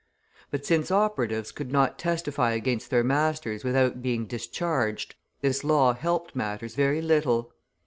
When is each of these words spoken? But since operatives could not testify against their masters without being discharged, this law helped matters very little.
But 0.49 0.65
since 0.65 0.89
operatives 0.89 1.51
could 1.51 1.71
not 1.71 1.99
testify 1.99 2.53
against 2.53 2.89
their 2.89 3.03
masters 3.03 3.63
without 3.63 4.01
being 4.01 4.25
discharged, 4.25 5.13
this 5.41 5.63
law 5.63 5.93
helped 5.93 6.35
matters 6.35 6.73
very 6.73 7.03
little. 7.03 7.53